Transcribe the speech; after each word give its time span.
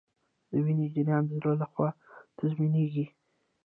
د 0.49 0.51
وینې 0.65 0.85
جریان 0.93 1.23
د 1.27 1.31
زړه 1.39 1.53
لخوا 1.61 1.89
تنظیمیږي 2.37 3.05